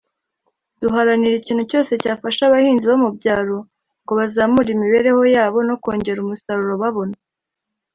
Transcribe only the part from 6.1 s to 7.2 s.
umusaruro babona